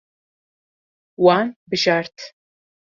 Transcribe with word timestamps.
Wan 1.23 1.47
bijart. 1.69 2.17